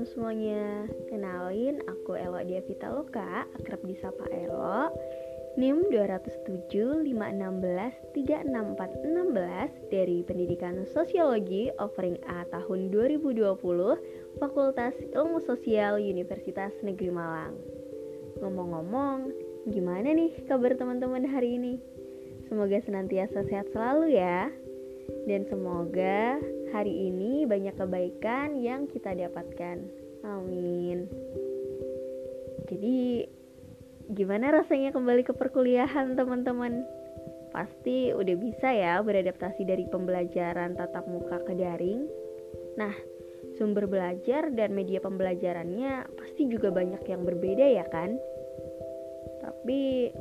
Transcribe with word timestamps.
teman-teman 0.00 0.16
semuanya. 0.16 0.88
Kenalin, 1.12 1.76
aku 1.84 2.16
Elo 2.16 2.40
Diavita 2.40 2.88
Loka 2.88 3.44
Akrab 3.52 3.84
disapa 3.84 4.24
Elo. 4.32 4.88
NIM 5.60 5.92
207-516-36416 7.12 9.92
Dari 9.92 10.24
Pendidikan 10.24 10.88
Sosiologi 10.88 11.68
Offering 11.76 12.16
A 12.24 12.48
tahun 12.48 12.88
2020 12.88 14.40
Fakultas 14.40 14.96
Ilmu 15.12 15.44
Sosial 15.44 16.00
Universitas 16.00 16.72
Negeri 16.80 17.12
Malang. 17.12 17.60
Ngomong-ngomong, 18.40 19.28
gimana 19.68 20.16
nih 20.16 20.32
kabar 20.48 20.80
teman-teman 20.80 21.28
hari 21.28 21.60
ini? 21.60 21.76
Semoga 22.48 22.80
senantiasa 22.80 23.44
sehat 23.52 23.68
selalu 23.76 24.16
ya. 24.16 24.48
Dan 25.28 25.44
semoga 25.44 26.40
hari 26.70 27.10
ini 27.10 27.44
banyak 27.46 27.74
kebaikan 27.74 28.58
yang 28.58 28.86
kita 28.86 29.14
dapatkan. 29.14 29.78
Amin. 30.26 31.10
Jadi, 32.70 33.26
gimana 34.14 34.54
rasanya 34.54 34.94
kembali 34.94 35.26
ke 35.26 35.34
perkuliahan, 35.34 36.14
teman-teman? 36.14 36.86
Pasti 37.50 38.14
udah 38.14 38.36
bisa 38.38 38.70
ya 38.70 39.02
beradaptasi 39.02 39.66
dari 39.66 39.82
pembelajaran 39.90 40.78
tatap 40.78 41.02
muka 41.10 41.42
ke 41.42 41.58
daring. 41.58 42.06
Nah, 42.78 42.94
sumber 43.58 43.90
belajar 43.90 44.54
dan 44.54 44.70
media 44.70 45.02
pembelajarannya 45.02 46.14
pasti 46.14 46.46
juga 46.46 46.70
banyak 46.70 47.02
yang 47.10 47.26
berbeda 47.26 47.66
ya 47.66 47.86
kan? 47.90 48.14
Tapi 49.42 50.14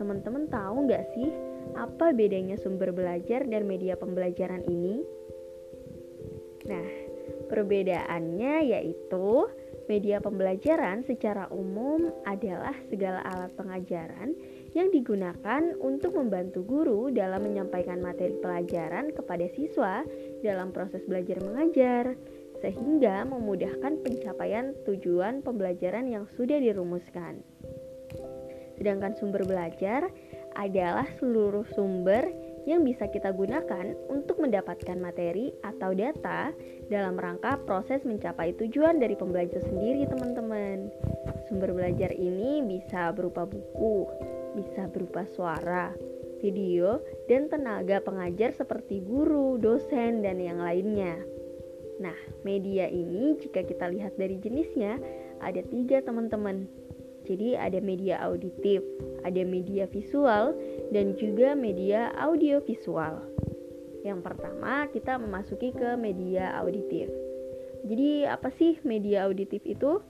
teman-teman 0.00 0.48
tahu 0.48 0.88
nggak 0.88 1.04
sih 1.12 1.28
apa 1.76 2.16
bedanya 2.16 2.56
sumber 2.56 2.96
belajar 2.96 3.44
dan 3.44 3.68
media 3.68 4.00
pembelajaran 4.00 4.64
ini? 4.64 5.19
Nah, 6.68 6.88
perbedaannya 7.48 8.68
yaitu 8.68 9.48
media 9.90 10.22
pembelajaran 10.22 11.02
secara 11.02 11.50
umum 11.50 12.14
adalah 12.22 12.76
segala 12.86 13.26
alat 13.26 13.50
pengajaran 13.58 14.38
yang 14.70 14.86
digunakan 14.94 15.74
untuk 15.82 16.14
membantu 16.14 16.62
guru 16.62 17.10
dalam 17.10 17.42
menyampaikan 17.42 17.98
materi 17.98 18.38
pelajaran 18.38 19.10
kepada 19.10 19.50
siswa 19.58 20.06
dalam 20.46 20.70
proses 20.70 21.02
belajar 21.10 21.42
mengajar, 21.42 22.14
sehingga 22.62 23.26
memudahkan 23.26 23.98
pencapaian 24.04 24.76
tujuan 24.86 25.42
pembelajaran 25.42 26.06
yang 26.06 26.28
sudah 26.38 26.62
dirumuskan. 26.62 27.42
Sedangkan 28.78 29.18
sumber 29.18 29.42
belajar 29.44 30.08
adalah 30.54 31.04
seluruh 31.18 31.66
sumber 31.74 32.30
yang 32.68 32.84
bisa 32.84 33.08
kita 33.08 33.32
gunakan 33.32 33.96
untuk 34.12 34.40
mendapatkan 34.40 34.98
materi 35.00 35.54
atau 35.64 35.96
data 35.96 36.52
dalam 36.90 37.16
rangka 37.16 37.56
proses 37.64 38.04
mencapai 38.04 38.52
tujuan 38.60 39.00
dari 39.00 39.16
pembelajar 39.16 39.62
sendiri, 39.64 40.04
teman-teman. 40.10 40.92
Sumber 41.48 41.72
belajar 41.72 42.12
ini 42.12 42.60
bisa 42.64 43.14
berupa 43.16 43.48
buku, 43.48 44.04
bisa 44.58 44.90
berupa 44.90 45.24
suara, 45.32 45.94
video, 46.42 47.00
dan 47.28 47.48
tenaga 47.48 48.00
pengajar 48.02 48.52
seperti 48.56 49.00
guru, 49.04 49.56
dosen, 49.60 50.24
dan 50.24 50.40
yang 50.40 50.60
lainnya. 50.60 51.16
Nah, 52.00 52.16
media 52.48 52.88
ini 52.88 53.36
jika 53.36 53.60
kita 53.60 53.92
lihat 53.92 54.16
dari 54.16 54.40
jenisnya 54.40 54.96
ada 55.44 55.60
tiga 55.68 56.00
teman-teman 56.00 56.64
jadi 57.30 57.54
ada 57.62 57.78
media 57.78 58.18
auditif, 58.26 58.82
ada 59.22 59.46
media 59.46 59.86
visual, 59.86 60.50
dan 60.90 61.14
juga 61.14 61.54
media 61.54 62.10
audiovisual. 62.18 63.22
Yang 64.02 64.20
pertama, 64.26 64.90
kita 64.90 65.14
memasuki 65.14 65.70
ke 65.70 65.94
media 65.94 66.50
auditif. 66.58 67.06
Jadi, 67.86 68.26
apa 68.26 68.50
sih 68.58 68.82
media 68.82 69.30
auditif 69.30 69.62
itu? 69.62 70.02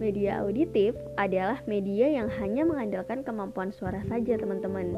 Media 0.00 0.40
auditif 0.40 0.96
adalah 1.20 1.60
media 1.68 2.08
yang 2.08 2.32
hanya 2.40 2.64
mengandalkan 2.64 3.20
kemampuan 3.20 3.68
suara 3.68 4.00
saja, 4.08 4.40
teman-teman. 4.40 4.96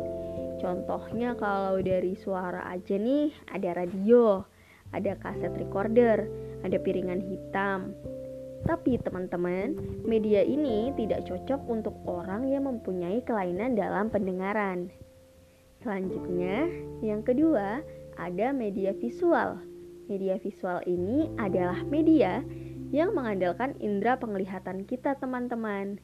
Contohnya 0.62 1.34
kalau 1.34 1.82
dari 1.82 2.14
suara 2.14 2.62
aja 2.70 2.94
nih, 2.94 3.34
ada 3.50 3.74
radio, 3.74 4.42
ada 4.94 5.14
kaset 5.18 5.54
recorder, 5.58 6.26
ada 6.66 6.76
piringan 6.82 7.22
hitam, 7.22 7.94
tapi 8.66 8.98
teman-teman, 8.98 9.76
media 10.02 10.42
ini 10.42 10.90
tidak 10.98 11.28
cocok 11.28 11.60
untuk 11.70 11.94
orang 12.08 12.48
yang 12.50 12.66
mempunyai 12.66 13.22
kelainan 13.22 13.78
dalam 13.78 14.10
pendengaran. 14.10 14.90
Selanjutnya, 15.84 16.66
yang 17.04 17.22
kedua, 17.22 17.84
ada 18.18 18.50
media 18.50 18.90
visual. 18.98 19.62
Media 20.10 20.40
visual 20.42 20.82
ini 20.88 21.30
adalah 21.38 21.84
media 21.86 22.42
yang 22.90 23.14
mengandalkan 23.14 23.76
indera 23.78 24.18
penglihatan 24.18 24.88
kita, 24.88 25.14
teman-teman. 25.20 26.00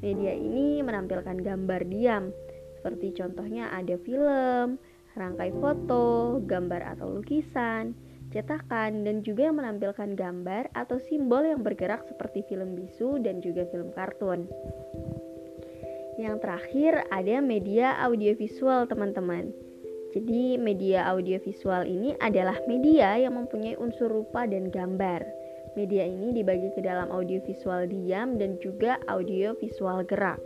Media 0.00 0.32
ini 0.32 0.80
menampilkan 0.80 1.42
gambar 1.44 1.82
diam, 1.90 2.32
seperti 2.78 3.14
contohnya 3.14 3.70
ada 3.70 3.94
film, 4.00 4.80
rangkai 5.14 5.52
foto, 5.60 6.40
gambar 6.48 6.96
atau 6.96 7.20
lukisan, 7.20 7.94
cetakan, 8.32 9.04
dan 9.04 9.20
juga 9.20 9.52
yang 9.52 9.60
menampilkan 9.60 10.16
gambar 10.16 10.72
atau 10.72 10.96
simbol 10.96 11.44
yang 11.44 11.60
bergerak 11.60 12.02
seperti 12.08 12.42
film 12.48 12.74
bisu 12.74 13.20
dan 13.20 13.44
juga 13.44 13.68
film 13.68 13.92
kartun. 13.92 14.48
Yang 16.16 16.36
terakhir 16.44 16.92
ada 17.12 17.40
media 17.44 17.96
audiovisual 18.04 18.88
teman-teman. 18.88 19.52
Jadi 20.12 20.60
media 20.60 21.08
audiovisual 21.08 21.88
ini 21.88 22.12
adalah 22.20 22.56
media 22.68 23.16
yang 23.16 23.32
mempunyai 23.32 23.80
unsur 23.80 24.12
rupa 24.12 24.44
dan 24.44 24.68
gambar. 24.68 25.24
Media 25.72 26.04
ini 26.04 26.36
dibagi 26.36 26.68
ke 26.76 26.84
dalam 26.84 27.08
audiovisual 27.08 27.88
diam 27.88 28.36
dan 28.36 28.60
juga 28.60 29.00
audiovisual 29.08 30.04
gerak. 30.04 30.36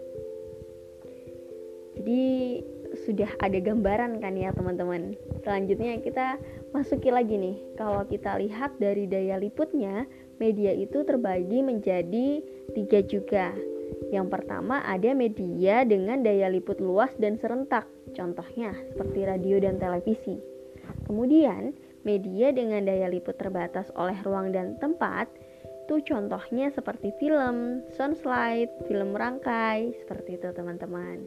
Jadi 1.98 2.62
sudah 3.04 3.28
ada 3.44 3.58
gambaran 3.60 4.18
kan 4.24 4.34
ya 4.34 4.50
teman-teman. 4.56 5.12
Selanjutnya 5.44 6.00
kita 6.00 6.40
masuki 6.72 7.12
lagi 7.12 7.36
nih. 7.36 7.56
Kalau 7.76 8.08
kita 8.08 8.40
lihat 8.40 8.80
dari 8.80 9.04
daya 9.04 9.36
liputnya, 9.36 10.08
media 10.40 10.72
itu 10.72 11.04
terbagi 11.04 11.60
menjadi 11.60 12.40
tiga 12.72 13.00
juga. 13.04 13.52
Yang 14.10 14.26
pertama 14.32 14.82
ada 14.82 15.14
media 15.14 15.86
dengan 15.86 16.20
daya 16.20 16.50
liput 16.50 16.82
luas 16.82 17.12
dan 17.22 17.38
serentak, 17.38 17.86
contohnya 18.12 18.74
seperti 18.92 19.24
radio 19.24 19.56
dan 19.62 19.78
televisi. 19.78 20.42
Kemudian, 21.06 21.70
media 22.02 22.50
dengan 22.50 22.82
daya 22.82 23.06
liput 23.06 23.38
terbatas 23.38 23.90
oleh 23.94 24.18
ruang 24.26 24.50
dan 24.50 24.74
tempat, 24.82 25.30
itu 25.86 26.02
contohnya 26.02 26.66
seperti 26.74 27.14
film, 27.22 27.78
sound 27.94 28.18
slide, 28.18 28.70
film 28.90 29.14
rangkai, 29.14 29.94
seperti 30.02 30.34
itu 30.34 30.50
teman-teman. 30.50 31.22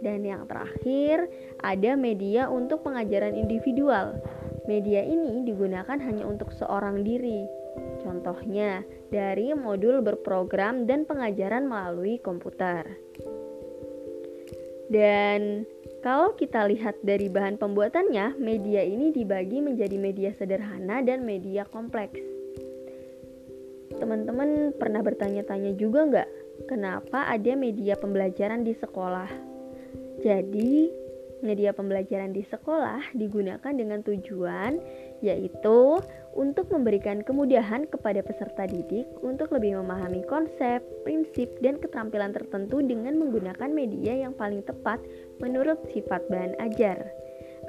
Dan 0.00 0.24
yang 0.24 0.48
terakhir, 0.48 1.28
ada 1.60 1.92
media 1.96 2.48
untuk 2.48 2.84
pengajaran 2.84 3.36
individual. 3.36 4.16
Media 4.64 5.04
ini 5.04 5.44
digunakan 5.44 5.96
hanya 6.00 6.24
untuk 6.24 6.52
seorang 6.56 7.04
diri. 7.04 7.44
Contohnya, 8.00 8.80
dari 9.12 9.52
modul 9.52 10.00
berprogram 10.00 10.88
dan 10.88 11.04
pengajaran 11.04 11.68
melalui 11.68 12.16
komputer. 12.20 12.88
Dan 14.90 15.68
kalau 16.02 16.34
kita 16.34 16.66
lihat 16.66 16.98
dari 17.04 17.30
bahan 17.30 17.60
pembuatannya, 17.60 18.40
media 18.40 18.82
ini 18.82 19.14
dibagi 19.14 19.62
menjadi 19.62 19.96
media 20.00 20.30
sederhana 20.34 20.98
dan 21.04 21.22
media 21.22 21.62
kompleks. 21.68 22.18
Teman-teman 24.00 24.74
pernah 24.74 25.04
bertanya-tanya 25.04 25.76
juga 25.76 26.08
nggak, 26.08 26.28
kenapa 26.66 27.28
ada 27.28 27.52
media 27.54 27.94
pembelajaran 28.00 28.64
di 28.64 28.74
sekolah? 28.74 29.49
Jadi, 30.20 30.92
media 31.40 31.72
pembelajaran 31.72 32.36
di 32.36 32.44
sekolah 32.44 33.16
digunakan 33.16 33.72
dengan 33.72 34.04
tujuan 34.04 34.76
yaitu 35.20 36.00
untuk 36.32 36.68
memberikan 36.72 37.20
kemudahan 37.20 37.84
kepada 37.88 38.24
peserta 38.24 38.64
didik 38.64 39.08
untuk 39.20 39.52
lebih 39.52 39.80
memahami 39.80 40.24
konsep, 40.28 40.80
prinsip, 41.04 41.48
dan 41.60 41.76
keterampilan 41.80 42.32
tertentu 42.32 42.80
dengan 42.80 43.16
menggunakan 43.20 43.68
media 43.72 44.28
yang 44.28 44.32
paling 44.36 44.64
tepat 44.64 45.00
menurut 45.40 45.80
sifat 45.92 46.24
bahan 46.28 46.56
ajar. 46.60 47.08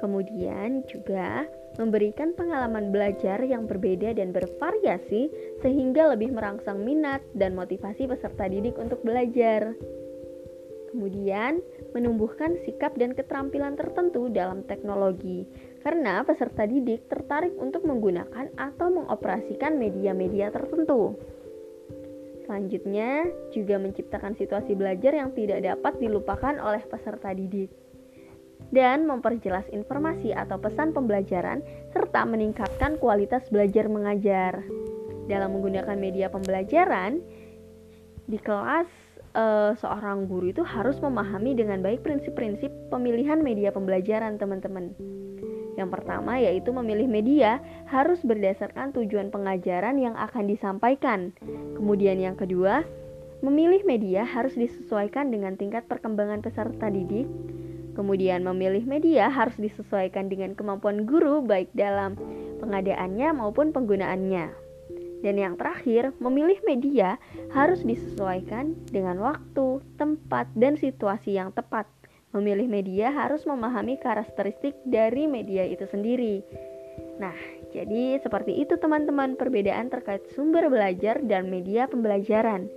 Kemudian 0.00 0.82
juga 0.88 1.44
memberikan 1.76 2.36
pengalaman 2.36 2.92
belajar 2.92 3.40
yang 3.44 3.64
berbeda 3.64 4.16
dan 4.16 4.32
bervariasi 4.32 5.32
sehingga 5.64 6.12
lebih 6.12 6.32
merangsang 6.32 6.80
minat 6.84 7.24
dan 7.36 7.56
motivasi 7.56 8.08
peserta 8.08 8.44
didik 8.48 8.76
untuk 8.76 9.00
belajar. 9.04 9.72
Kemudian, 10.92 11.64
menumbuhkan 11.96 12.60
sikap 12.68 12.92
dan 13.00 13.16
keterampilan 13.16 13.80
tertentu 13.80 14.28
dalam 14.28 14.60
teknologi, 14.68 15.48
karena 15.80 16.20
peserta 16.20 16.68
didik 16.68 17.08
tertarik 17.08 17.56
untuk 17.56 17.88
menggunakan 17.88 18.52
atau 18.60 18.92
mengoperasikan 18.92 19.80
media-media 19.80 20.52
tertentu. 20.52 21.16
Selanjutnya, 22.44 23.24
juga 23.56 23.80
menciptakan 23.80 24.36
situasi 24.36 24.76
belajar 24.76 25.16
yang 25.16 25.32
tidak 25.32 25.64
dapat 25.64 25.96
dilupakan 25.96 26.60
oleh 26.60 26.84
peserta 26.84 27.32
didik, 27.32 27.72
dan 28.68 29.08
memperjelas 29.08 29.64
informasi 29.72 30.36
atau 30.36 30.60
pesan 30.60 30.92
pembelajaran, 30.92 31.64
serta 31.96 32.28
meningkatkan 32.28 33.00
kualitas 33.00 33.48
belajar 33.48 33.88
mengajar. 33.88 34.60
dalam 35.22 35.54
menggunakan 35.54 35.94
media 35.94 36.26
pembelajaran 36.34 37.22
di 38.26 38.42
kelas 38.42 39.11
uh, 39.34 39.72
seorang 39.76 40.28
guru 40.28 40.52
itu 40.52 40.62
harus 40.64 41.00
memahami 41.00 41.56
dengan 41.56 41.80
baik 41.80 42.04
prinsip-prinsip 42.04 42.70
pemilihan 42.88 43.40
media 43.40 43.72
pembelajaran 43.72 44.36
teman-teman. 44.36 44.92
Yang 45.76 45.88
pertama 45.88 46.36
yaitu 46.36 46.70
memilih 46.70 47.08
media 47.08 47.60
harus 47.88 48.20
berdasarkan 48.20 48.92
tujuan 48.92 49.32
pengajaran 49.32 49.96
yang 49.96 50.14
akan 50.16 50.44
disampaikan. 50.44 51.32
Kemudian 51.76 52.20
yang 52.20 52.36
kedua, 52.36 52.84
memilih 53.42 53.82
media 53.82 54.22
harus 54.22 54.54
disesuaikan 54.54 55.32
dengan 55.32 55.56
tingkat 55.58 55.88
perkembangan 55.88 56.44
peserta 56.44 56.92
didik. 56.92 57.26
Kemudian 57.92 58.40
memilih 58.40 58.88
media 58.88 59.28
harus 59.28 59.56
disesuaikan 59.60 60.32
dengan 60.32 60.56
kemampuan 60.56 61.04
guru 61.04 61.44
baik 61.44 61.68
dalam 61.76 62.16
pengadaannya 62.62 63.36
maupun 63.36 63.68
penggunaannya. 63.74 64.61
Dan 65.22 65.38
yang 65.38 65.54
terakhir, 65.54 66.10
memilih 66.18 66.58
media 66.66 67.16
harus 67.54 67.86
disesuaikan 67.86 68.74
dengan 68.90 69.22
waktu, 69.22 69.78
tempat, 69.94 70.50
dan 70.58 70.74
situasi 70.74 71.38
yang 71.38 71.54
tepat 71.54 71.86
Memilih 72.32 72.64
media 72.64 73.12
harus 73.12 73.44
memahami 73.44 74.00
karakteristik 74.00 74.72
dari 74.88 75.28
media 75.28 75.68
itu 75.68 75.84
sendiri. 75.84 76.40
Nah, 77.20 77.36
jadi 77.76 78.16
seperti 78.24 78.56
itu 78.64 78.80
teman-teman 78.80 79.36
perbedaan 79.36 79.92
terkait 79.92 80.24
sumber 80.32 80.72
belajar 80.72 81.20
dan 81.28 81.52
media 81.52 81.84
pembelajaran. 81.84 82.72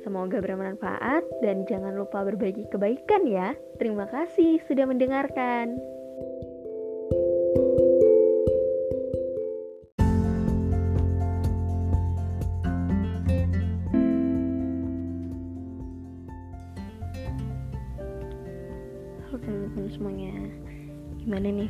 Semoga 0.00 0.40
bermanfaat 0.40 1.20
dan 1.44 1.68
jangan 1.68 2.00
lupa 2.00 2.24
berbagi 2.24 2.64
kebaikan 2.72 3.28
ya. 3.28 3.52
Terima 3.76 4.08
kasih 4.08 4.64
sudah 4.64 4.88
mendengarkan. 4.88 5.76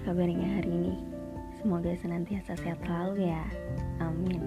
Kabarnya 0.05 0.61
hari 0.61 0.69
ini? 0.69 0.95
Semoga 1.57 1.97
senantiasa 1.97 2.61
sehat 2.61 2.77
selalu 2.85 3.25
ya 3.25 3.41
Amin 4.05 4.45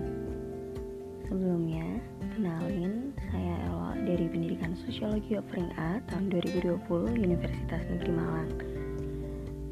Sebelumnya, 1.25 1.97
kenalin 2.37 3.09
saya 3.17 3.57
Ella 3.65 3.97
dari 4.05 4.29
Pendidikan 4.29 4.77
Sosiologi 4.77 5.33
Offering 5.33 5.73
A 5.81 5.97
tahun 6.13 6.29
2020 6.29 6.77
Universitas 7.17 7.81
Negeri 7.89 8.11
Malang 8.13 8.53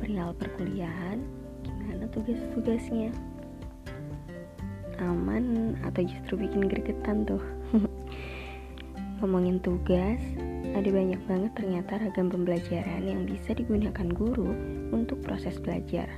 Perihal 0.02 0.34
perkuliahan, 0.42 1.22
gimana 1.64 2.10
tugas-tugasnya? 2.10 3.14
Aman 5.06 5.78
atau 5.86 6.02
justru 6.02 6.50
bikin 6.50 6.66
gregetan 6.66 7.30
tuh? 7.30 7.42
Ngomongin 9.22 9.62
tugas, 9.62 10.20
ada 10.75 10.89
banyak 10.92 11.22
banget 11.24 11.51
ternyata 11.56 12.04
ragam 12.04 12.27
pembelajaran 12.27 13.07
yang 13.07 13.24
bisa 13.24 13.56
digunakan 13.56 14.12
guru 14.12 14.51
untuk 14.92 15.24
proses 15.24 15.56
belajar. 15.63 16.12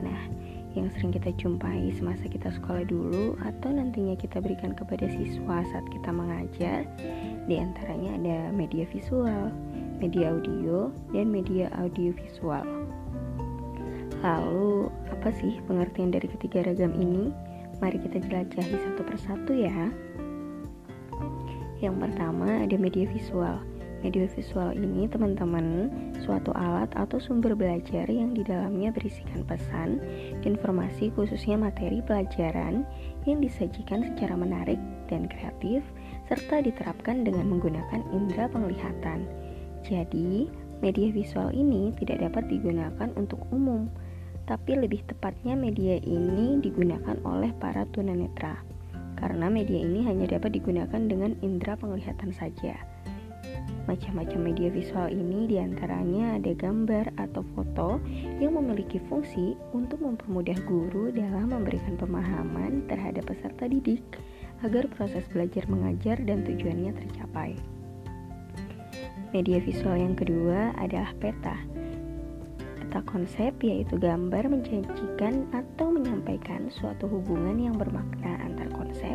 Nah, 0.00 0.30
yang 0.78 0.86
sering 0.94 1.10
kita 1.10 1.34
jumpai 1.34 1.90
semasa 1.98 2.30
kita 2.30 2.54
sekolah 2.54 2.86
dulu 2.86 3.34
atau 3.42 3.74
nantinya 3.74 4.14
kita 4.14 4.38
berikan 4.38 4.70
kepada 4.78 5.10
siswa 5.10 5.66
saat 5.74 5.86
kita 5.90 6.14
mengajar, 6.14 6.86
di 7.50 7.58
antaranya 7.58 8.14
ada 8.14 8.38
media 8.54 8.86
visual, 8.86 9.50
media 9.98 10.30
audio, 10.30 10.94
dan 11.10 11.26
media 11.26 11.66
audiovisual. 11.74 12.62
Lalu, 14.22 14.86
apa 15.10 15.34
sih 15.34 15.58
pengertian 15.66 16.14
dari 16.14 16.30
ketiga 16.30 16.62
ragam 16.62 16.94
ini? 16.94 17.34
Mari 17.82 17.98
kita 18.06 18.22
jelajahi 18.22 18.76
satu 18.86 19.02
persatu 19.02 19.52
ya. 19.56 19.90
Yang 21.80 21.96
pertama 22.06 22.62
ada 22.62 22.76
media 22.76 23.08
visual. 23.08 23.58
Media 24.00 24.24
visual 24.32 24.72
ini 24.72 25.04
teman-teman 25.12 25.92
suatu 26.24 26.56
alat 26.56 26.88
atau 26.96 27.20
sumber 27.20 27.52
belajar 27.52 28.08
yang 28.08 28.32
di 28.32 28.40
dalamnya 28.40 28.88
berisikan 28.88 29.44
pesan, 29.44 30.00
informasi 30.40 31.12
khususnya 31.12 31.60
materi 31.60 32.00
pelajaran 32.00 32.88
yang 33.28 33.44
disajikan 33.44 34.00
secara 34.00 34.40
menarik 34.40 34.80
dan 35.12 35.28
kreatif 35.28 35.84
serta 36.32 36.64
diterapkan 36.64 37.28
dengan 37.28 37.52
menggunakan 37.52 38.00
indera 38.16 38.48
penglihatan. 38.48 39.28
Jadi, 39.84 40.48
media 40.80 41.12
visual 41.12 41.52
ini 41.52 41.92
tidak 42.00 42.24
dapat 42.24 42.48
digunakan 42.48 43.12
untuk 43.20 43.44
umum, 43.52 43.84
tapi 44.48 44.80
lebih 44.80 45.04
tepatnya 45.12 45.52
media 45.52 46.00
ini 46.00 46.56
digunakan 46.64 47.20
oleh 47.28 47.52
para 47.60 47.84
tunanetra 47.92 48.80
karena 49.20 49.52
media 49.52 49.84
ini 49.84 50.00
hanya 50.08 50.40
dapat 50.40 50.56
digunakan 50.56 50.96
dengan 51.04 51.36
indera 51.44 51.76
penglihatan 51.76 52.32
saja. 52.32 52.80
Macam-macam 53.88 54.40
media 54.52 54.68
visual 54.68 55.08
ini 55.08 55.48
di 55.48 55.56
antaranya 55.56 56.36
ada 56.36 56.52
gambar 56.52 57.16
atau 57.16 57.40
foto 57.56 57.96
yang 58.36 58.58
memiliki 58.58 59.00
fungsi 59.08 59.56
untuk 59.72 60.04
mempermudah 60.04 60.58
guru 60.68 61.08
dalam 61.14 61.48
memberikan 61.48 61.96
pemahaman 61.96 62.84
terhadap 62.90 63.24
peserta 63.30 63.64
didik 63.64 64.04
agar 64.60 64.84
proses 64.92 65.24
belajar 65.32 65.64
mengajar 65.66 66.20
dan 66.20 66.44
tujuannya 66.44 66.92
tercapai. 66.92 67.56
Media 69.30 69.62
visual 69.62 69.96
yang 69.96 70.18
kedua 70.18 70.74
adalah 70.76 71.14
peta. 71.22 71.54
Peta 72.76 73.00
konsep 73.06 73.54
yaitu 73.62 73.96
gambar 73.96 74.50
menjanjikan 74.50 75.46
atau 75.54 75.94
menyampaikan 75.94 76.66
suatu 76.68 77.06
hubungan 77.06 77.56
yang 77.56 77.78
bermakna 77.78 78.36
antar 78.42 78.68
konsep 78.74 79.14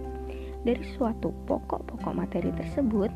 dari 0.66 0.82
suatu 0.98 1.30
pokok-pokok 1.46 2.14
materi 2.16 2.50
tersebut 2.56 3.12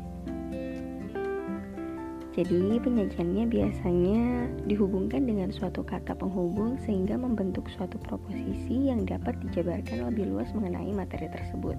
jadi 2.30 2.78
penyajiannya 2.78 3.44
biasanya 3.50 4.46
dihubungkan 4.70 5.26
dengan 5.26 5.50
suatu 5.50 5.82
kata 5.82 6.14
penghubung 6.14 6.78
sehingga 6.86 7.18
membentuk 7.18 7.66
suatu 7.74 7.98
proposisi 7.98 8.86
yang 8.86 9.02
dapat 9.02 9.34
dijabarkan 9.42 10.06
lebih 10.14 10.30
luas 10.30 10.46
mengenai 10.54 10.94
materi 10.94 11.26
tersebut. 11.26 11.74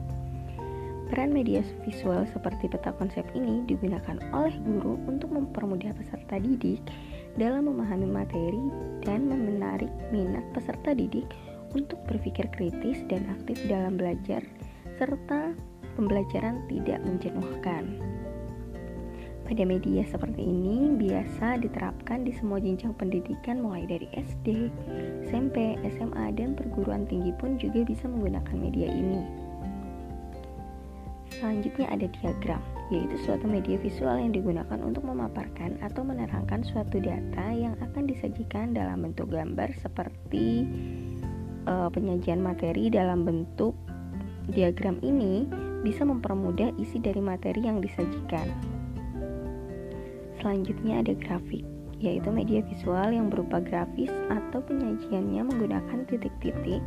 Peran 1.07 1.31
media 1.35 1.59
visual 1.83 2.23
seperti 2.31 2.71
peta 2.71 2.91
konsep 2.95 3.23
ini 3.35 3.63
digunakan 3.67 4.15
oleh 4.31 4.55
guru 4.63 4.95
untuk 5.07 5.31
mempermudah 5.31 5.91
peserta 5.95 6.39
didik 6.39 6.79
dalam 7.35 7.67
memahami 7.67 8.07
materi 8.07 8.63
dan 9.03 9.27
menarik 9.27 9.91
minat 10.11 10.43
peserta 10.55 10.91
didik 10.91 11.27
untuk 11.75 11.99
berpikir 12.07 12.47
kritis 12.51 13.03
dan 13.07 13.23
aktif 13.27 13.59
dalam 13.67 13.95
belajar 13.95 14.43
serta 14.99 15.55
pembelajaran 15.95 16.63
tidak 16.67 16.99
menjenuhkan. 17.03 17.99
Pada 19.51 19.67
media 19.67 19.99
seperti 20.07 20.47
ini 20.47 20.95
biasa 20.95 21.59
diterapkan 21.59 22.23
di 22.23 22.31
semua 22.31 22.63
jenjang 22.63 22.95
pendidikan 22.95 23.59
mulai 23.59 23.83
dari 23.83 24.07
SD, 24.15 24.71
SMP, 25.27 25.75
SMA, 25.91 26.31
dan 26.39 26.55
perguruan 26.55 27.03
tinggi 27.03 27.35
pun 27.35 27.59
juga 27.59 27.83
bisa 27.83 28.07
menggunakan 28.07 28.55
media 28.55 28.87
ini. 28.87 29.19
Selanjutnya 31.35 31.83
ada 31.91 32.07
diagram, 32.07 32.63
yaitu 32.95 33.19
suatu 33.27 33.43
media 33.43 33.75
visual 33.75 34.23
yang 34.23 34.31
digunakan 34.31 34.79
untuk 34.79 35.03
memaparkan 35.03 35.75
atau 35.83 35.99
menerangkan 36.07 36.63
suatu 36.63 37.03
data 37.03 37.51
yang 37.51 37.75
akan 37.83 38.07
disajikan 38.07 38.71
dalam 38.71 39.03
bentuk 39.03 39.35
gambar 39.35 39.67
seperti 39.83 40.63
uh, 41.67 41.91
penyajian 41.91 42.39
materi 42.39 42.87
dalam 42.87 43.27
bentuk 43.27 43.75
diagram 44.47 44.95
ini 45.03 45.43
bisa 45.83 46.07
mempermudah 46.07 46.71
isi 46.79 47.03
dari 47.03 47.19
materi 47.19 47.67
yang 47.67 47.83
disajikan. 47.83 48.79
Selanjutnya 50.41 51.05
ada 51.05 51.13
grafik, 51.13 51.61
yaitu 52.01 52.33
media 52.33 52.65
visual 52.65 53.13
yang 53.13 53.29
berupa 53.29 53.61
grafis 53.61 54.09
atau 54.33 54.57
penyajiannya 54.65 55.45
menggunakan 55.45 56.01
titik-titik 56.09 56.81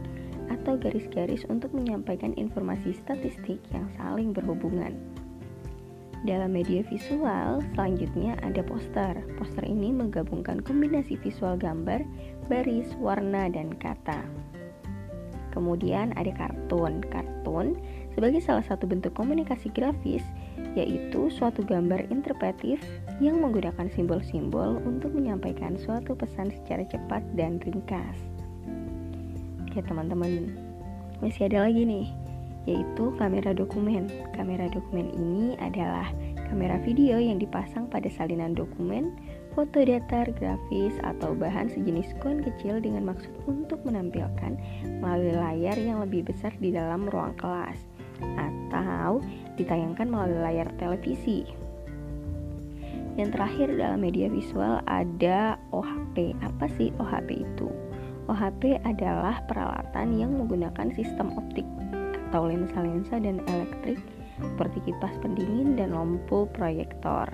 atau 0.51 0.75
garis-garis 0.75 1.47
untuk 1.47 1.71
menyampaikan 1.71 2.35
informasi 2.35 2.93
statistik 2.99 3.63
yang 3.71 3.87
saling 3.95 4.35
berhubungan. 4.35 4.99
Dalam 6.25 6.57
media 6.57 6.81
visual, 6.89 7.61
selanjutnya 7.77 8.35
ada 8.41 8.65
poster. 8.65 9.13
Poster 9.37 9.65
ini 9.69 9.93
menggabungkan 9.93 10.65
kombinasi 10.65 11.21
visual 11.21 11.55
gambar, 11.55 12.01
baris, 12.49 12.91
warna, 12.97 13.47
dan 13.53 13.77
kata. 13.77 14.25
Kemudian 15.53 16.17
ada 16.19 16.33
kartun. 16.35 17.05
Kartun 17.13 17.79
sebagai 18.17 18.41
salah 18.41 18.65
satu 18.65 18.89
bentuk 18.89 19.13
komunikasi 19.15 19.71
grafis 19.71 20.25
yaitu 20.75 21.31
suatu 21.31 21.63
gambar 21.63 22.11
interpretif 22.11 22.83
yang 23.23 23.39
menggunakan 23.39 23.87
simbol-simbol 23.95 24.83
untuk 24.83 25.15
menyampaikan 25.15 25.79
suatu 25.79 26.19
pesan 26.19 26.51
secara 26.51 26.83
cepat 26.91 27.23
dan 27.39 27.63
ringkas. 27.63 28.19
Oke 29.71 29.83
teman-teman, 29.83 30.55
masih 31.19 31.51
ada 31.51 31.67
lagi 31.67 31.83
nih, 31.83 32.07
yaitu 32.67 33.15
kamera 33.19 33.55
dokumen. 33.55 34.07
Kamera 34.35 34.71
dokumen 34.71 35.11
ini 35.15 35.59
adalah 35.59 36.11
kamera 36.51 36.79
video 36.83 37.19
yang 37.19 37.43
dipasang 37.43 37.91
pada 37.91 38.07
salinan 38.11 38.55
dokumen, 38.55 39.15
foto 39.55 39.83
datar, 39.83 40.31
grafis, 40.35 40.95
atau 41.03 41.35
bahan 41.35 41.71
sejenis 41.71 42.15
koin 42.23 42.43
kecil 42.43 42.79
dengan 42.79 43.11
maksud 43.11 43.35
untuk 43.51 43.83
menampilkan 43.83 44.55
melalui 45.03 45.35
layar 45.35 45.75
yang 45.79 46.03
lebih 46.03 46.27
besar 46.27 46.55
di 46.63 46.71
dalam 46.71 47.07
ruang 47.11 47.35
kelas 47.39 47.79
atau 48.23 49.19
ditayangkan 49.59 50.07
melalui 50.11 50.41
layar 50.41 50.69
televisi. 50.79 51.47
Yang 53.15 53.39
terakhir 53.39 53.69
dalam 53.79 54.03
media 54.03 54.27
visual 54.27 54.83
ada 54.91 55.55
OHP. 55.71 56.35
Apa 56.43 56.67
sih 56.75 56.91
OHP 56.99 57.47
itu? 57.47 57.71
OHP 58.27 58.83
adalah 58.83 59.39
peralatan 59.47 60.19
yang 60.19 60.35
menggunakan 60.35 60.91
sistem 60.97 61.31
optik 61.39 61.67
atau 62.31 62.51
lensa-lensa 62.51 63.23
dan 63.23 63.39
elektrik 63.47 64.01
seperti 64.43 64.91
kipas 64.91 65.15
pendingin 65.23 65.79
dan 65.79 65.95
lampu 65.95 66.51
proyektor. 66.51 67.31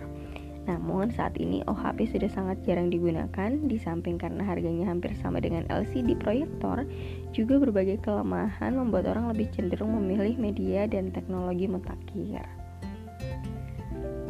Namun 0.71 1.11
saat 1.11 1.35
ini 1.35 1.67
OHP 1.67 2.07
sudah 2.15 2.31
sangat 2.31 2.63
jarang 2.63 2.95
digunakan, 2.95 3.51
di 3.67 3.75
samping 3.75 4.23
karena 4.23 4.47
harganya 4.47 4.87
hampir 4.87 5.11
sama 5.19 5.43
dengan 5.43 5.67
LCD 5.67 6.15
proyektor, 6.15 6.87
juga 7.35 7.59
berbagai 7.59 7.99
kelemahan 8.07 8.79
membuat 8.79 9.11
orang 9.11 9.35
lebih 9.35 9.51
cenderung 9.51 9.99
memilih 9.99 10.39
media 10.39 10.87
dan 10.87 11.11
teknologi 11.11 11.67
mutakhir. 11.67 12.47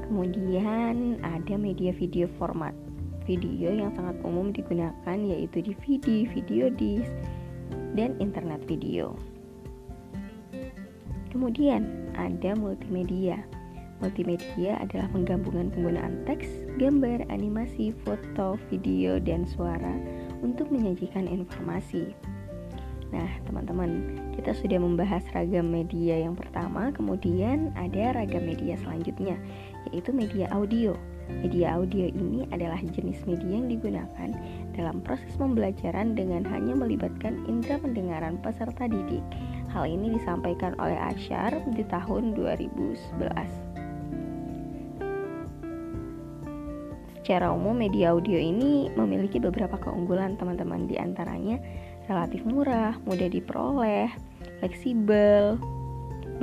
Kemudian 0.09 1.21
ada 1.21 1.55
media 1.61 1.93
video 1.93 2.25
format 2.41 2.73
video 3.29 3.71
yang 3.71 3.93
sangat 3.93 4.17
umum 4.25 4.49
digunakan 4.51 5.19
yaitu 5.21 5.61
DVD, 5.61 6.25
video 6.25 6.73
disc, 6.73 7.13
dan 7.93 8.17
internet 8.17 8.65
video. 8.65 9.13
Kemudian 11.31 12.11
ada 12.17 12.57
multimedia. 12.59 13.45
Multimedia 14.01 14.81
adalah 14.81 15.13
penggabungan 15.13 15.69
penggunaan 15.77 16.25
teks, 16.25 16.49
gambar, 16.81 17.29
animasi, 17.29 17.93
foto, 18.01 18.57
video, 18.73 19.21
dan 19.21 19.45
suara 19.45 19.93
untuk 20.41 20.73
menyajikan 20.73 21.29
informasi. 21.29 22.17
Nah, 23.11 23.29
teman-teman, 23.45 24.17
kita 24.39 24.55
sudah 24.55 24.79
membahas 24.79 25.27
ragam 25.35 25.69
media 25.69 26.17
yang 26.17 26.39
pertama, 26.39 26.95
kemudian 26.95 27.75
ada 27.75 28.15
ragam 28.15 28.47
media 28.47 28.79
selanjutnya, 28.81 29.37
yaitu 29.91 30.15
media 30.15 30.47
audio. 30.55 30.95
Media 31.31 31.79
audio 31.79 32.11
ini 32.11 32.47
adalah 32.51 32.79
jenis 32.83 33.23
media 33.27 33.63
yang 33.63 33.71
digunakan 33.71 34.31
dalam 34.75 35.03
proses 35.03 35.31
pembelajaran 35.39 36.15
dengan 36.15 36.43
hanya 36.49 36.75
melibatkan 36.75 37.43
indera 37.47 37.79
pendengaran 37.83 38.39
peserta 38.43 38.87
didik. 38.87 39.23
Hal 39.71 39.87
ini 39.87 40.19
disampaikan 40.19 40.75
oleh 40.83 40.99
Asyar 40.99 41.55
di 41.75 41.87
tahun 41.87 42.35
2011. 42.35 43.70
Secara 47.31 47.55
umum 47.55 47.79
media 47.79 48.11
audio 48.11 48.35
ini 48.35 48.91
memiliki 48.99 49.39
beberapa 49.39 49.79
keunggulan 49.79 50.35
teman-teman 50.35 50.91
di 50.91 50.99
antaranya 50.99 51.63
relatif 52.11 52.43
murah, 52.43 52.99
mudah 53.07 53.31
diperoleh, 53.31 54.11
fleksibel, 54.59 55.55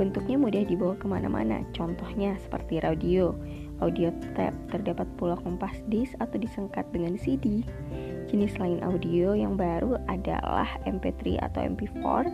Bentuknya 0.00 0.40
mudah 0.40 0.64
dibawa 0.64 0.96
ke 0.96 1.04
mana-mana, 1.04 1.60
contohnya 1.76 2.40
seperti 2.40 2.80
radio, 2.80 3.36
audio 3.84 4.08
tape, 4.32 4.56
terdapat 4.72 5.04
pula 5.20 5.36
kompas 5.36 5.76
disc 5.92 6.16
atau 6.24 6.40
disengkat 6.40 6.88
dengan 6.88 7.20
CD. 7.20 7.68
Jenis 8.32 8.56
lain 8.56 8.80
audio 8.80 9.36
yang 9.36 9.60
baru 9.60 10.00
adalah 10.08 10.72
MP3 10.88 11.44
atau 11.52 11.68
MP4 11.68 12.32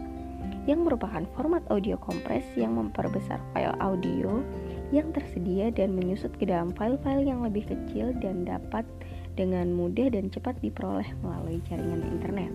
yang 0.71 0.87
merupakan 0.87 1.27
format 1.35 1.67
audio 1.75 1.99
kompres 1.99 2.47
yang 2.55 2.79
memperbesar 2.79 3.43
file 3.51 3.75
audio 3.83 4.47
yang 4.93 5.15
tersedia 5.15 5.73
dan 5.73 5.97
menyusut 5.97 6.35
ke 6.37 6.45
dalam 6.45 6.75
file-file 6.77 7.25
yang 7.25 7.41
lebih 7.41 7.65
kecil 7.65 8.13
dan 8.21 8.45
dapat 8.45 8.85
dengan 9.35 9.73
mudah 9.73 10.11
dan 10.11 10.29
cepat 10.29 10.59
diperoleh 10.61 11.09
melalui 11.23 11.63
jaringan 11.69 12.03
internet. 12.13 12.53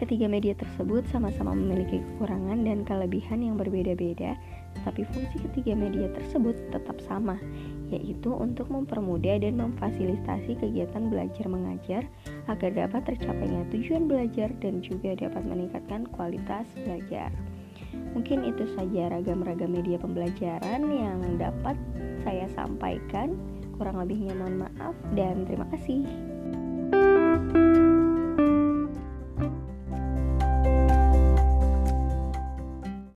Ketiga 0.00 0.32
media 0.32 0.56
tersebut 0.56 1.04
sama-sama 1.12 1.52
memiliki 1.52 2.00
kekurangan 2.00 2.64
dan 2.64 2.88
kelebihan 2.88 3.44
yang 3.44 3.60
berbeda-beda, 3.60 4.32
tetapi 4.80 5.04
fungsi 5.12 5.36
ketiga 5.44 5.76
media 5.76 6.08
tersebut 6.16 6.56
tetap 6.72 6.96
sama, 7.04 7.36
yaitu 7.92 8.32
untuk 8.32 8.72
mempermudah 8.72 9.36
dan 9.44 9.60
memfasilitasi 9.60 10.56
kegiatan 10.56 11.12
belajar 11.12 11.44
mengajar 11.52 12.02
agar 12.48 12.72
dapat 12.72 13.12
tercapainya 13.12 13.60
tujuan 13.76 14.08
belajar 14.08 14.48
dan 14.64 14.80
juga 14.80 15.20
dapat 15.20 15.44
meningkatkan 15.44 16.08
kualitas 16.16 16.64
belajar. 16.80 17.28
Mungkin 18.10 18.42
itu 18.42 18.66
saja 18.74 19.10
ragam-ragam 19.14 19.70
media 19.70 19.96
pembelajaran 19.98 20.82
yang 20.90 21.18
dapat 21.38 21.76
saya 22.26 22.46
sampaikan. 22.52 23.38
Kurang 23.80 23.96
lebihnya 24.02 24.36
mohon 24.36 24.66
maaf 24.66 24.96
dan 25.16 25.48
terima 25.48 25.64
kasih. 25.72 26.04